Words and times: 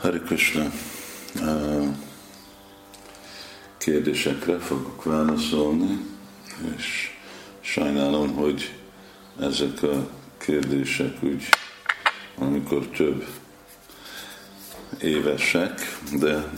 Hari 0.00 0.20
Krishna 0.20 0.70
kérdésekre 3.78 4.58
fogok 4.58 5.04
válaszolni, 5.04 6.04
és 6.76 7.10
sajnálom, 7.60 8.34
hogy 8.34 8.74
ezek 9.40 9.82
a 9.82 10.08
kérdések 10.38 11.22
úgy, 11.22 11.48
amikor 12.38 12.86
több 12.86 13.26
évesek, 15.00 15.98
de 16.18 16.52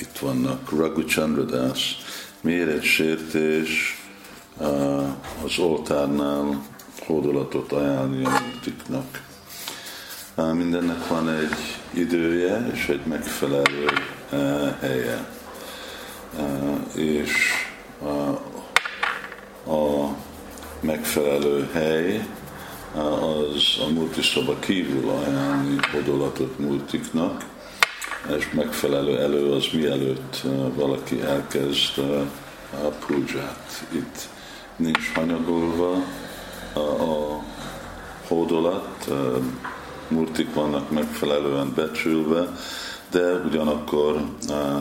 itt 0.00 0.18
vannak 0.18 0.70
Raghu 0.70 1.04
Chandradas, 1.04 1.96
miért 2.40 2.70
egy 2.70 2.84
sértés 2.84 4.02
az 5.44 5.58
oltárnál 5.58 6.66
hódolatot 7.06 7.72
ajánlni 7.72 8.24
a 8.24 8.30
multiknak. 8.30 9.26
Mindennek 10.46 11.06
van 11.08 11.28
egy 11.28 11.78
idője 11.90 12.70
és 12.72 12.88
egy 12.88 13.04
megfelelő 13.06 13.86
helye. 14.80 15.28
És 16.94 17.32
a 19.66 20.14
megfelelő 20.80 21.70
hely 21.72 22.26
az 22.94 23.78
a 23.88 23.92
multiszoba 23.92 24.58
kívül 24.58 25.08
ajánlni 25.08 25.76
hodolatot 25.92 26.58
multiknak, 26.58 27.44
és 28.36 28.50
megfelelő 28.52 29.18
elő 29.18 29.52
az 29.52 29.66
mielőtt 29.72 30.42
valaki 30.74 31.20
elkezd 31.22 31.98
a 32.84 32.88
púzsát. 33.06 33.84
Itt 33.92 34.28
nincs 34.76 35.12
hanyagolva 35.14 35.92
a 36.74 37.42
hódolat, 38.28 39.08
murtik 40.10 40.54
vannak 40.54 40.90
megfelelően 40.90 41.72
becsülve, 41.74 42.56
de 43.10 43.34
ugyanakkor 43.34 44.24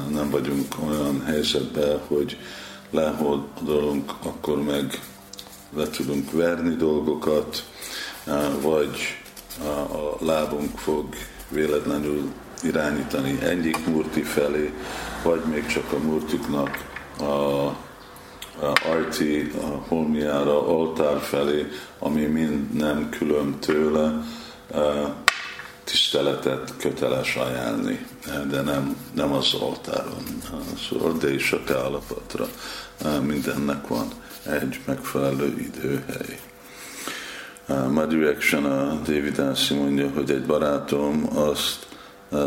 nem 0.09 0.29
vagyunk 0.29 0.75
olyan 0.87 1.23
helyzetben, 1.25 1.99
hogy 2.07 2.37
lehódolunk, 2.89 4.11
akkor 4.23 4.63
meg 4.63 4.99
le 5.75 5.89
tudunk 5.89 6.31
verni 6.31 6.75
dolgokat, 6.75 7.63
vagy 8.61 9.17
a 9.91 10.25
lábunk 10.25 10.77
fog 10.77 11.05
véletlenül 11.49 12.31
irányítani 12.63 13.39
egyik 13.41 13.85
murti 13.85 14.21
felé, 14.21 14.73
vagy 15.23 15.41
még 15.51 15.65
csak 15.65 15.93
a 15.93 15.97
murtiknak 15.97 16.85
a 17.19 17.75
arti 18.89 19.51
a 19.61 19.65
holmiára, 19.87 20.67
altár 20.67 21.19
felé, 21.19 21.65
ami 21.99 22.21
mind 22.21 22.73
nem 22.73 23.09
külön 23.09 23.59
tőle, 23.59 24.23
tiszteletet 25.83 26.73
köteles 26.77 27.35
ajánlni, 27.35 28.05
de 28.49 28.61
nem, 28.61 28.97
nem 29.13 29.33
az 29.33 29.53
oltáron. 29.53 30.23
Szóval, 30.89 31.17
de 31.17 31.33
is 31.33 31.51
a 31.51 31.63
te 31.63 31.73
alapatra 31.73 32.47
mindennek 33.21 33.87
van 33.87 34.07
egy 34.45 34.79
megfelelő 34.85 35.57
időhely. 35.57 36.39
Madhu 37.89 38.27
a 38.65 38.99
David 39.05 39.39
Assi 39.39 39.73
mondja, 39.73 40.09
hogy 40.09 40.31
egy 40.31 40.45
barátom 40.45 41.29
azt 41.37 41.87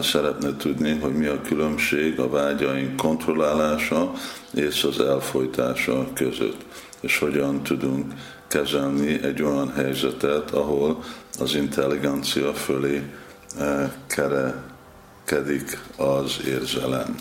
szeretne 0.02 0.56
tudni, 0.56 0.98
hogy 0.98 1.12
mi 1.12 1.26
a 1.26 1.40
különbség 1.40 2.20
a 2.20 2.28
vágyaink 2.28 2.96
kontrollálása 2.96 4.12
és 4.54 4.84
az 4.84 5.00
elfolytása 5.00 6.06
között, 6.14 6.64
és 7.00 7.18
hogyan 7.18 7.62
tudunk 7.62 8.12
kezelni 8.48 9.22
egy 9.22 9.42
olyan 9.42 9.72
helyzetet, 9.72 10.50
ahol 10.50 11.04
az 11.38 11.54
intelligencia 11.54 12.54
fölé 12.54 13.02
kerekedik 14.06 15.78
az 15.96 16.40
érzelem. 16.46 17.16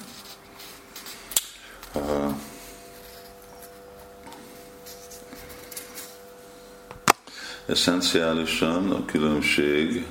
Eszenciálisan 7.66 8.92
a 8.92 9.06
különbség 9.06 10.06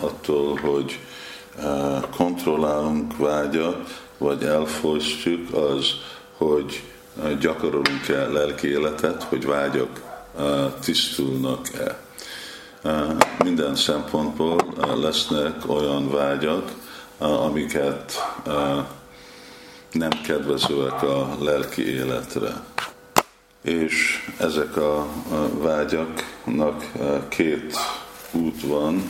attól, 0.00 0.56
hogy 0.56 1.00
kontrollálunk 2.16 3.16
vágyat, 3.16 4.02
vagy 4.18 4.42
elfolytjuk, 4.42 5.54
az, 5.54 5.86
hogy 6.36 6.82
gyakorolunk-e 7.40 8.26
lelki 8.26 8.68
életet, 8.68 9.22
hogy 9.22 9.46
vágyak 9.46 10.00
tisztulnak-e. 10.80 11.98
Minden 13.44 13.76
szempontból 13.76 14.74
lesznek 14.94 15.54
olyan 15.66 16.10
vágyak, 16.10 16.72
amiket 17.18 18.12
nem 19.92 20.10
kedvezőek 20.24 21.02
a 21.02 21.36
lelki 21.40 21.94
életre. 21.94 22.62
És 23.62 24.26
ezek 24.38 24.76
a 24.76 25.06
vágyaknak 25.52 26.84
két 27.28 27.76
út 28.30 28.62
van 28.62 29.02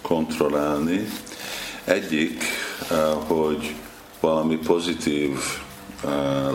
kontrollálni. 0.00 1.08
Egyik, 1.84 2.44
hogy 3.26 3.74
valami 4.20 4.56
pozitív 4.56 5.38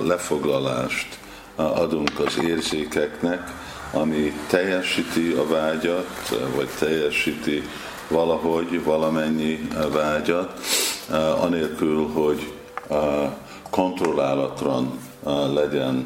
lefoglalást 0.03 1.17
adunk 1.55 2.19
az 2.25 2.39
érzékeknek, 2.43 3.53
ami 3.93 4.33
teljesíti 4.47 5.31
a 5.31 5.47
vágyat, 5.47 6.37
vagy 6.55 6.67
teljesíti 6.79 7.63
valahogy 8.07 8.83
valamennyi 8.83 9.67
vágyat, 9.91 10.59
anélkül, 11.39 12.07
hogy 12.07 12.53
kontrollálatlan 13.69 14.99
legyen 15.53 16.05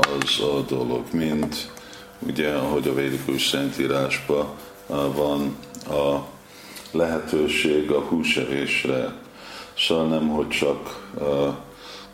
az 0.00 0.40
a 0.40 0.60
dolog, 0.68 1.04
mint 1.12 1.70
ugye, 2.18 2.52
ahogy 2.52 2.88
a 2.88 2.94
védikus 2.94 3.48
szentírásban 3.48 4.46
van 5.14 5.56
a 5.90 6.26
lehetőség 6.90 7.90
a 7.90 8.00
húsevésre. 8.00 9.12
Szóval 9.78 10.06
nem, 10.06 10.28
hogy 10.28 10.48
csak 10.48 11.10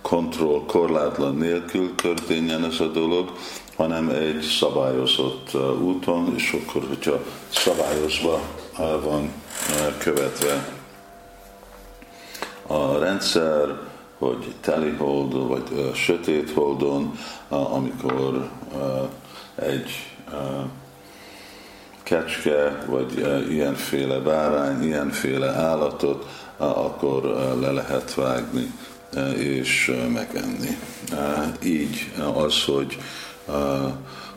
kontroll, 0.02 0.64
korlátlan 0.66 1.34
nélkül 1.34 1.94
történjen 1.94 2.64
ez 2.64 2.80
a 2.80 2.86
dolog, 2.86 3.32
hanem 3.76 4.08
egy 4.08 4.40
szabályozott 4.40 5.54
úton, 5.80 6.34
és 6.36 6.56
akkor, 6.62 6.82
hogyha 6.88 7.20
szabályozva 7.48 8.40
van 9.02 9.32
követve 9.98 10.76
a 12.66 12.98
rendszer, 12.98 13.78
hogy 14.18 14.54
teli 14.60 14.90
hold, 14.90 15.48
vagy 15.48 15.90
sötét 15.94 16.50
holdon, 16.50 17.18
amikor 17.48 18.48
egy 19.54 19.90
kecske, 22.02 22.84
vagy 22.86 23.18
ilyenféle 23.50 24.18
bárány, 24.18 24.82
ilyenféle 24.82 25.48
állatot, 25.48 26.26
akkor 26.56 27.22
le 27.60 27.70
lehet 27.70 28.14
vágni 28.14 28.72
és 29.36 29.92
megenni. 30.12 30.78
Így 31.64 32.12
az, 32.34 32.64
hogy 32.64 32.98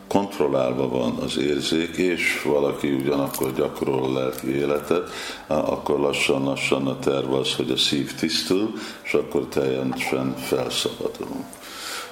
kontrollálva 0.07 0.89
van 0.89 1.17
az 1.17 1.37
érzék, 1.37 1.95
és 1.95 2.41
valaki 2.43 2.91
ugyanakkor 2.91 3.53
gyakorol 3.53 4.13
lelki 4.13 4.55
életet, 4.55 5.09
akkor 5.47 5.99
lassan-lassan 5.99 6.87
a 6.87 6.99
terv 6.99 7.33
az, 7.33 7.55
hogy 7.55 7.71
a 7.71 7.77
szív 7.77 8.15
tisztul, 8.15 8.73
és 9.03 9.13
akkor 9.13 9.45
teljesen 9.45 10.35
felszabadulunk. 10.35 11.45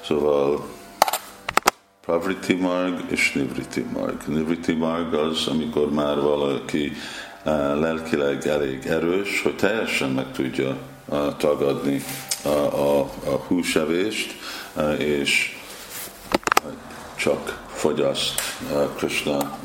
Szóval 0.06 0.66
Pravriti 2.06 2.54
Marg 2.54 3.04
és 3.10 3.32
Nivriti 3.32 3.86
Marg. 3.94 4.28
Nivriti 4.28 4.74
Marg 4.74 5.14
az, 5.14 5.48
amikor 5.48 5.92
már 5.92 6.20
valaki 6.20 6.92
lelkileg 7.80 8.48
elég 8.48 8.86
erős, 8.86 9.42
hogy 9.42 9.56
teljesen 9.56 10.10
meg 10.10 10.32
tudja 10.32 10.78
tagadni 11.38 12.04
a, 12.44 12.48
a, 12.48 13.00
a 13.26 13.44
húsevést, 13.48 14.36
és 14.98 15.58
csak 17.16 17.68
fogyaszt 17.74 18.42
Krishna 18.96 19.58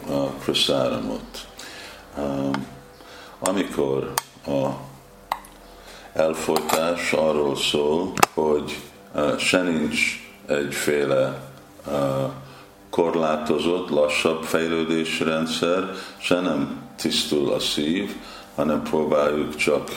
prasáramot. 0.45 1.47
Amikor 3.39 4.13
a 4.47 4.69
elfolytás 6.13 7.13
arról 7.13 7.57
szól, 7.57 8.13
hogy 8.35 8.81
se 9.39 9.63
nincs 9.63 9.99
egyféle 10.47 11.53
korlátozott, 12.91 13.89
lassabb 13.89 14.43
fejlődési 14.43 15.25
rendszer, 15.25 15.91
se 16.19 16.41
nem 16.41 16.83
tisztul 16.97 17.53
a 17.53 17.59
szív, 17.59 18.17
hanem 18.55 18.83
próbáljuk 18.83 19.57
csak 19.57 19.91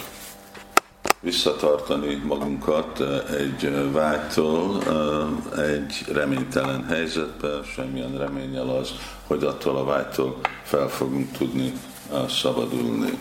visszatartani 1.20 2.16
magunkat 2.16 3.02
egy 3.38 3.92
vágytól, 3.92 4.84
egy 5.58 6.06
reménytelen 6.14 6.86
helyzetbe, 6.86 7.48
semmilyen 7.76 8.18
reményel 8.18 8.70
az, 8.70 8.92
hogy 9.28 9.44
attól 9.44 9.76
a 9.76 9.84
vágytól 9.84 10.40
fel 10.64 10.88
fogunk 10.88 11.32
tudni 11.32 11.74
szabadulni. 12.30 13.20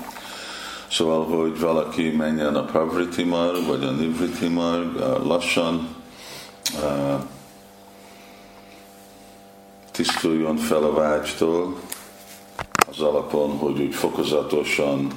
Szóval, 0.91 1.25
hogy 1.25 1.61
valaki 1.61 2.11
menjen 2.11 2.55
a 2.55 2.65
Pravriti 2.65 3.23
Marg, 3.23 3.67
vagy 3.67 3.85
a 3.85 3.91
Nivriti 3.91 4.49
Marg 4.49 4.97
lassan, 5.25 5.89
tisztuljon 9.91 10.57
fel 10.57 10.83
a 10.83 10.93
vágytól, 10.93 11.77
az 12.89 13.01
alapon, 13.01 13.51
hogy 13.51 13.81
úgy 13.81 13.95
fokozatosan 13.95 15.13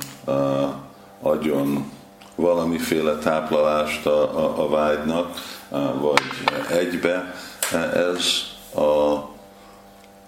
adjon 1.22 1.92
valamiféle 2.40 3.16
táplálást 3.16 4.06
a, 4.06 4.38
a, 4.38 4.64
a 4.64 4.70
vágynak, 4.70 5.32
vagy 6.00 6.22
egybe. 6.70 7.36
Ez 7.94 8.26
a 8.76 9.20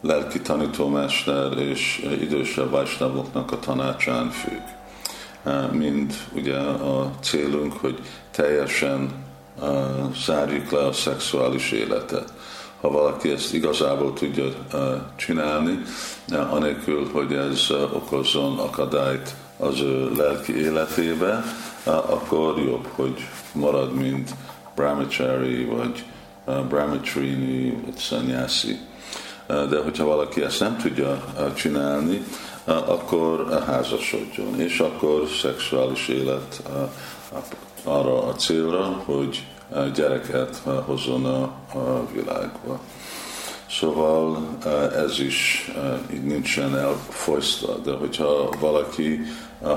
lelki 0.01 0.41
tanítómester 0.41 1.57
és 1.57 2.09
idősebb 2.21 2.71
vásnavoknak 2.71 3.51
a 3.51 3.59
tanácsán 3.59 4.29
függ. 4.29 4.61
Mind 5.71 6.13
ugye 6.33 6.57
a 6.57 7.11
célunk, 7.21 7.73
hogy 7.73 7.99
teljesen 8.31 9.09
zárjuk 10.25 10.71
le 10.71 10.85
a 10.85 10.93
szexuális 10.93 11.71
életet. 11.71 12.33
Ha 12.81 12.91
valaki 12.91 13.29
ezt 13.29 13.53
igazából 13.53 14.13
tudja 14.13 14.45
csinálni, 15.15 15.81
anélkül, 16.49 17.09
hogy 17.13 17.33
ez 17.33 17.69
okozzon 17.93 18.59
akadályt 18.59 19.35
az 19.57 19.79
ő 19.79 20.11
lelki 20.17 20.57
életébe, 20.57 21.43
akkor 21.83 22.59
jobb, 22.59 22.87
hogy 22.95 23.27
marad, 23.53 23.93
mint 23.93 24.29
brahmachari, 24.75 25.65
vagy 25.65 26.03
brahmachrini, 26.69 27.81
vagy 27.85 27.99
sannyasi. 27.99 28.77
De 29.47 29.81
hogyha 29.83 30.05
valaki 30.05 30.41
ezt 30.41 30.59
nem 30.59 30.77
tudja 30.77 31.23
csinálni, 31.55 32.23
akkor 32.63 33.63
házasodjon, 33.65 34.59
és 34.59 34.79
akkor 34.79 35.27
szexuális 35.41 36.07
élet 36.07 36.61
arra 37.83 38.23
a 38.23 38.35
célra, 38.35 39.01
hogy 39.05 39.45
gyereket 39.93 40.61
hozzon 40.85 41.25
a, 41.25 41.51
világba. 42.13 42.79
Szóval 43.79 44.47
ez 44.95 45.19
is 45.19 45.71
így 46.13 46.23
nincsen 46.23 46.77
elfolysztva, 46.77 47.77
de 47.77 47.91
hogyha 47.91 48.49
valaki 48.59 49.21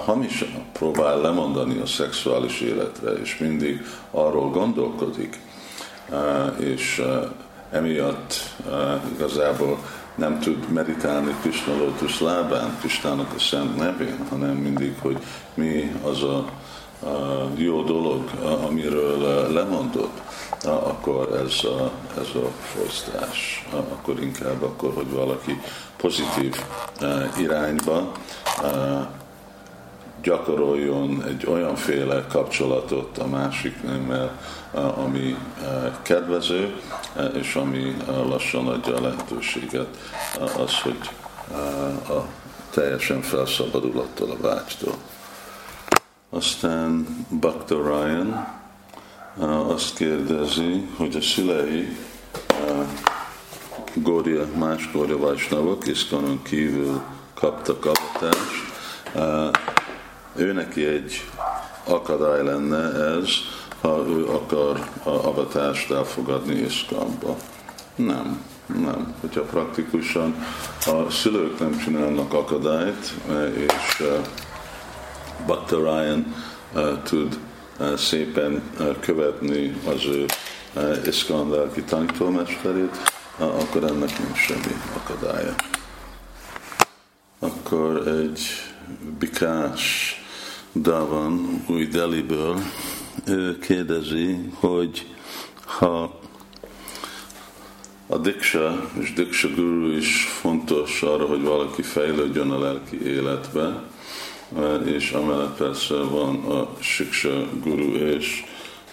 hamis 0.04 0.44
próbál 0.72 1.20
lemondani 1.20 1.78
a 1.78 1.86
szexuális 1.86 2.60
életre, 2.60 3.10
és 3.10 3.38
mindig 3.38 3.86
arról 4.10 4.50
gondolkodik, 4.50 5.38
és 6.58 7.02
emiatt 7.70 8.34
igazából 9.14 9.78
nem 10.14 10.40
tud 10.40 10.68
meditálni 10.72 11.34
Krishna 11.40 11.76
Lotus 11.76 12.20
lábán, 12.20 12.76
Krishnának 12.80 13.32
a 13.36 13.38
szent 13.38 13.76
nevén, 13.76 14.26
hanem 14.30 14.56
mindig, 14.56 14.94
hogy 15.00 15.18
mi 15.54 15.92
az 16.04 16.22
a 16.22 16.44
jó 17.54 17.82
dolog, 17.82 18.30
amiről 18.66 19.52
lemondott, 19.52 20.20
akkor 20.62 21.40
ez 21.46 21.64
a, 21.64 21.90
ez 22.20 22.42
a 22.42 22.50
fosztás. 22.62 23.66
Akkor 23.70 24.22
inkább 24.22 24.62
akkor, 24.62 24.92
hogy 24.94 25.10
valaki 25.10 25.60
pozitív 25.96 26.60
irányba 27.38 28.12
gyakoroljon 30.22 31.24
egy 31.28 31.46
olyanféle 31.46 32.26
kapcsolatot 32.28 33.18
a 33.18 33.26
másik 33.26 33.82
nemmel, 33.82 34.38
ami 35.04 35.36
kedvező, 36.02 36.80
és 37.34 37.54
ami 37.54 37.96
lassan 38.06 38.68
adja 38.68 38.96
a 38.96 39.00
lehetőséget 39.00 39.88
az, 40.56 40.80
hogy 40.82 41.10
a 42.08 42.26
teljesen 42.70 43.20
felszabadul 43.22 43.98
attól 43.98 44.30
a 44.30 44.48
vágytól. 44.48 44.94
Aztán 46.34 47.06
Bhakta 47.28 47.74
Ryan 47.74 48.46
azt 49.68 49.96
kérdezi, 49.96 50.88
hogy 50.96 51.16
a 51.16 51.20
szülei 51.20 51.96
Gória, 53.94 54.46
más 54.58 54.90
Gória 54.92 55.18
Vajsnavok, 55.18 55.86
Iszkanon 55.86 56.42
kívül 56.42 57.00
kaptak 57.34 57.84
avatást, 57.84 58.72
ő 60.36 60.52
neki 60.52 60.84
egy 60.84 61.24
akadály 61.84 62.44
lenne 62.44 62.92
ez, 62.92 63.28
ha 63.80 64.04
ő 64.08 64.26
akar 64.26 64.88
a 65.02 65.08
avatást 65.08 65.90
elfogadni 65.90 66.54
Iszkamba. 66.54 67.36
Nem, 67.94 68.44
nem. 68.66 69.14
Hogyha 69.20 69.42
praktikusan 69.42 70.34
a 70.86 71.10
szülők 71.10 71.58
nem 71.58 71.78
csinálnak 71.78 72.32
akadályt, 72.32 73.14
és 73.56 74.02
Bhakta 75.46 75.76
Ryan 75.76 76.34
uh, 76.74 77.02
tud 77.02 77.38
uh, 77.78 77.96
szépen 77.96 78.62
uh, 78.78 78.98
követni 79.00 79.76
az 79.86 80.04
ő 80.04 80.26
Iszkan 81.06 81.50
lelki 81.50 81.82
tanítómesterét, 81.82 82.96
akkor 83.38 83.84
ennek 83.84 84.18
nincs 84.18 84.38
semmi 84.38 84.76
akadálya. 84.96 85.54
Akkor 87.38 88.08
egy 88.08 88.40
bikás 89.18 90.16
Davan 90.72 91.64
új 91.66 91.86
Deliből 91.86 92.58
ő 93.26 93.58
kérdezi, 93.58 94.50
hogy 94.54 95.06
ha 95.64 96.20
a 98.06 98.18
Diksa 98.18 98.90
és 99.00 99.12
Diksa 99.12 99.48
Guru 99.54 99.96
is 99.96 100.24
fontos 100.24 101.02
arra, 101.02 101.26
hogy 101.26 101.42
valaki 101.42 101.82
fejlődjön 101.82 102.50
a 102.50 102.58
lelki 102.58 103.06
életbe, 103.06 103.82
és 104.84 105.10
amellett 105.10 105.56
persze 105.56 105.94
van 105.94 106.44
a 106.44 106.68
Siksa 106.80 107.48
Guru 107.62 107.94
és 107.94 108.44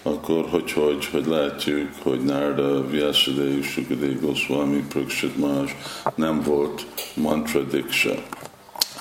akkor 0.02 0.48
hogy, 0.48 0.72
hogy, 0.72 1.06
hogy 1.06 1.26
látjuk, 1.26 1.88
hogy 2.02 2.24
Narda, 2.24 2.86
Vyasadeva, 2.86 3.62
Sukadeva 3.62 4.20
Goswami, 4.20 4.84
Prakshit 4.88 5.36
Más 5.36 5.76
nem 6.14 6.40
volt 6.42 6.86
mantra 7.14 7.62
diksa. 7.62 8.14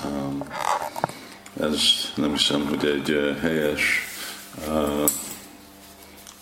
Um, 0.06 0.44
ez 1.60 1.82
nem 2.16 2.32
hiszem, 2.32 2.66
hogy 2.68 2.86
egy 2.86 3.38
helyes 3.42 3.82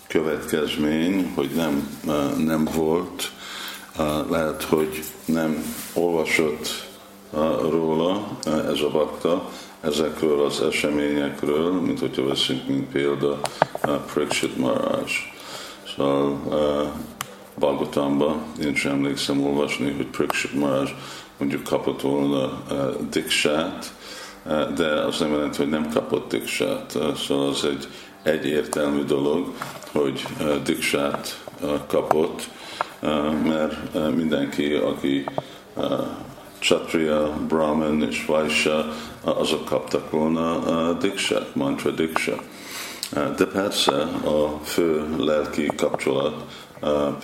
következmény, 0.06 1.32
hogy 1.34 1.50
nem, 1.50 1.98
nem 2.38 2.64
volt, 2.74 3.32
lehet, 4.30 4.62
hogy 4.62 5.02
nem 5.24 5.74
olvasott 5.94 6.88
róla 7.70 8.38
ez 8.44 8.80
a 8.80 8.90
bakta, 8.92 9.50
ezekről 9.80 10.44
az 10.44 10.62
eseményekről, 10.62 11.72
mint 11.72 12.00
hogyha 12.00 12.26
veszünk, 12.26 12.66
mint 12.66 12.92
példa 12.92 13.40
Prakshit 14.12 14.56
Maharaj. 14.56 15.02
Szóval 15.96 16.40
Balgotamba, 17.58 18.36
én 18.62 18.74
sem 18.74 18.92
emlékszem 18.92 19.46
olvasni, 19.46 19.92
hogy 19.92 20.06
Prakshit 20.06 20.54
Maharaj 20.54 20.94
mondjuk 21.38 21.62
kapott 21.62 22.00
volna 22.00 22.62
diksát, 23.10 23.94
de 24.74 24.86
az 24.86 25.18
nem 25.18 25.30
jelenti, 25.30 25.56
hogy 25.56 25.68
nem 25.68 25.88
kapott 25.88 26.30
diksát. 26.30 26.98
Szóval 27.16 27.48
az 27.48 27.64
egy 27.64 27.88
egyértelmű 28.22 29.04
dolog, 29.04 29.52
hogy 29.92 30.26
diksát 30.64 31.44
kapott, 31.86 32.48
mert 33.44 34.14
mindenki, 34.14 34.74
aki 34.74 35.24
Csatriya, 36.60 37.32
Brahman 37.48 38.02
és 38.02 38.24
Vaisha, 38.26 38.84
azok 39.24 39.64
kaptak 39.64 40.10
volna 40.10 40.92
diksát, 40.92 41.54
mantra 41.54 41.90
diksa. 41.90 42.34
De 43.36 43.44
persze 43.44 43.92
a 44.24 44.60
fő 44.64 45.16
lelki 45.18 45.70
kapcsolat 45.76 46.44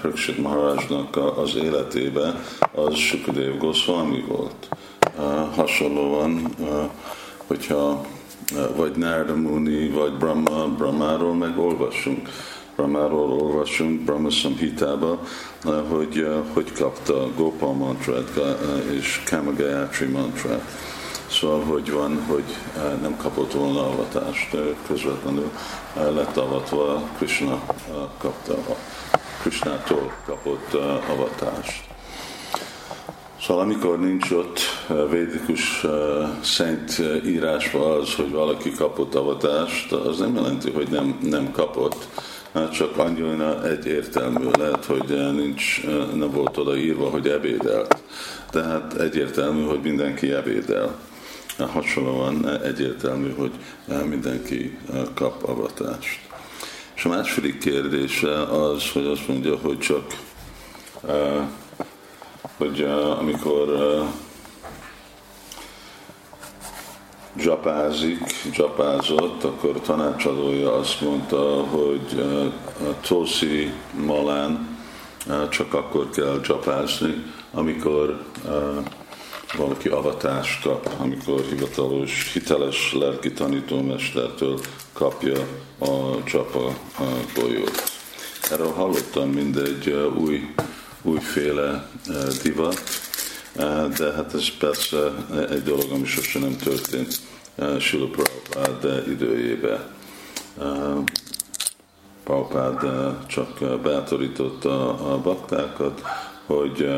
Prakshit 0.01 0.39
Maharajnak 0.39 1.17
az 1.37 1.57
életébe 1.57 2.41
az 2.73 2.95
Sukadev 2.95 3.59
Goswami 3.59 4.25
volt 4.29 4.69
hasonlóan, 5.55 6.55
hogyha 7.47 8.05
vagy 8.77 8.97
Narda 8.97 9.35
Muni, 9.35 9.89
vagy 9.89 10.13
Brahma, 10.13 10.69
Brahmáról 10.69 11.35
meg 11.35 11.59
olvassunk. 12.77 12.91
Brahmáról 12.93 13.33
olvassunk 13.33 14.01
Brahma 14.01 14.31
Samhitába, 14.31 15.21
hogy 15.89 16.27
hogy 16.53 16.73
kapta 16.73 17.29
Gopal 17.37 17.73
mantrát 17.73 18.31
és 18.93 19.23
Kamagayatri 19.31 20.07
mantrát. 20.07 20.63
Szóval, 21.31 21.65
hogy 21.65 21.91
van, 21.91 22.25
hogy 22.29 22.45
nem 23.01 23.17
kapott 23.17 23.53
volna 23.53 23.87
avatást, 23.87 24.57
közvetlenül 24.87 25.51
lett 25.95 26.37
avatva, 26.37 27.03
Krishna 27.17 27.63
kapta, 28.19 28.55
Krishnától 29.43 30.13
kapott 30.27 30.75
avatást. 31.09 31.85
Szóval 33.41 33.63
amikor 33.63 34.01
nincs 34.01 34.31
ott 34.31 34.59
eh, 34.89 34.97
védikus 35.11 35.87
szent 36.43 37.03
írásban 37.27 38.01
az, 38.01 38.15
hogy 38.15 38.31
valaki 38.31 38.71
kapott 38.71 39.15
avatást, 39.15 39.93
az 39.93 40.19
nem 40.19 40.35
jelenti, 40.35 40.71
hogy 40.71 40.89
nem, 40.89 41.19
nem 41.23 41.51
kapott, 41.51 42.09
hát 42.57 42.73
csak 42.73 42.99
annyira 42.99 43.69
egyértelmű 43.69 44.49
lehet, 44.59 44.85
hogy 44.85 45.35
nincs, 45.35 45.83
nem 46.15 46.31
volt 46.31 46.57
oda 46.57 46.77
írva, 46.77 47.09
hogy 47.09 47.29
ebédelt. 47.29 47.97
Tehát 48.51 48.95
egyértelmű, 49.01 49.65
hogy 49.65 49.81
mindenki 49.81 50.33
ebédel. 50.33 50.99
hasonlóan 51.59 52.49
egyértelmű, 52.63 53.35
hogy 53.35 53.51
mindenki 54.05 54.79
kap 55.15 55.43
avatást. 55.43 56.21
És 56.95 57.05
a 57.05 57.09
második 57.09 57.59
kérdése 57.59 58.43
az, 58.43 58.91
hogy 58.93 59.07
azt 59.07 59.29
mondja, 59.29 59.57
hogy 59.57 59.79
csak 59.79 60.05
hogy 62.57 62.83
amikor 63.19 63.69
dzsapázik, 67.37 68.19
dzsapázott, 68.51 69.45
akkor 69.45 69.81
tanácsadója 69.81 70.75
azt 70.75 71.01
mondta, 71.01 71.65
hogy 71.65 72.21
a 72.81 73.01
Toszi 73.01 73.73
malán 74.07 74.79
csak 75.51 75.75
akkor 75.75 76.11
kell 76.11 76.39
dzsapázni, 76.43 77.25
amikor 77.53 78.25
valaki 79.57 79.89
avatást 79.89 80.63
kap, 80.63 80.91
amikor 80.99 81.41
hivatalos, 81.49 82.31
hiteles 82.33 82.93
lelki 82.93 83.33
tanítómestertől 83.33 84.61
kapja 84.93 85.47
a 85.79 86.23
csapa 86.25 86.75
golyót. 87.35 87.83
Erről 88.51 88.73
hallottam 88.73 89.31
mindegy 89.31 90.13
új, 90.19 90.55
újféle 91.03 91.89
divat, 92.43 92.83
de 93.97 94.13
hát 94.13 94.35
ez 94.35 94.49
persze 94.59 95.13
egy 95.51 95.63
dolog, 95.63 95.91
ami 95.93 96.05
sosem 96.05 96.43
nem 96.43 96.57
történt 96.57 97.21
Sila 97.81 98.07
Prabhupád 98.07 99.09
időjében. 99.09 99.81
Prabhupád 102.25 102.81
csak 103.27 103.81
bátorította 103.83 104.95
a 105.13 105.21
baktákat, 105.21 106.03
hogy 106.47 106.89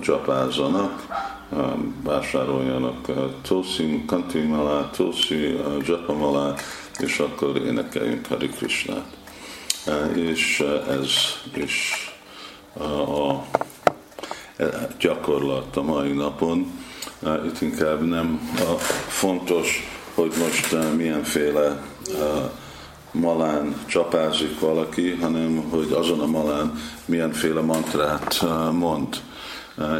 dzsapázzanak, 0.00 1.06
vásároljanak 2.02 3.06
Tosi, 3.42 4.04
Kantimala, 4.06 4.90
Tosi, 4.96 5.58
Japamala, 5.86 6.54
és 6.98 7.18
akkor 7.18 7.56
énekeljünk 7.56 8.26
Hari 8.26 8.48
Krishnát. 8.48 9.16
És 10.14 10.64
ez 10.88 11.08
is 11.54 12.10
a 12.78 13.61
gyakorlat 14.98 15.76
a 15.76 15.82
mai 15.82 16.12
napon. 16.12 16.80
Itt 17.46 17.60
inkább 17.60 18.00
nem 18.00 18.50
a 18.58 18.78
fontos, 19.08 19.88
hogy 20.14 20.32
most 20.38 20.76
milyenféle 20.96 21.82
malán 23.10 23.74
csapázik 23.86 24.60
valaki, 24.60 25.10
hanem 25.10 25.68
hogy 25.70 25.92
azon 25.92 26.20
a 26.20 26.26
malán 26.26 26.72
milyenféle 27.04 27.60
mantrát 27.60 28.44
mond. 28.72 29.16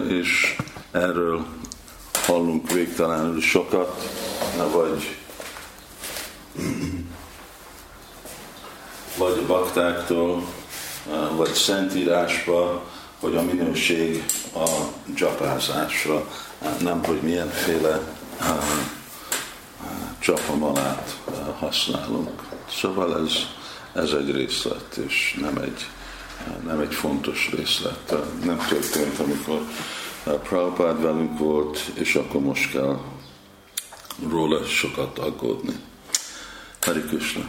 És 0.09 0.57
erről 0.91 1.45
hallunk 2.27 2.73
végtelenül 2.73 3.41
sokat, 3.41 4.09
vagy 4.73 5.17
vagy 9.19 9.39
a 9.43 9.47
baktáktól, 9.47 10.43
vagy 11.37 11.53
szentírásba, 11.53 12.83
hogy 13.23 13.37
a 13.37 13.43
minőség 13.43 14.25
a 14.55 14.69
csapázásra, 15.15 16.29
nem 16.81 17.05
hogy 17.05 17.21
milyenféle 17.23 18.01
csapamalát 20.19 21.21
használunk. 21.59 22.43
Szóval 22.71 23.25
ez, 23.25 23.33
ez 23.93 24.11
egy 24.13 24.31
részlet, 24.31 24.97
és 25.07 25.39
nem 25.41 25.57
egy, 25.57 25.87
nem 26.67 26.81
egy 26.81 26.95
fontos 26.95 27.51
részlet. 27.57 28.15
Nem 28.45 28.67
történt, 28.69 29.19
amikor 29.19 29.61
Prabhupád 30.23 31.03
velünk 31.03 31.39
volt, 31.39 31.79
és 31.95 32.15
akkor 32.15 32.41
most 32.41 32.71
kell 32.71 32.99
róla 34.29 34.65
sokat 34.65 35.19
aggódni. 35.19 35.75
Hari 36.81 37.01
Krishna. 37.01 37.49